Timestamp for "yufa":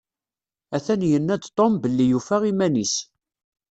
2.11-2.37